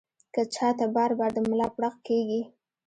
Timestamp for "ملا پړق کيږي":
1.49-2.41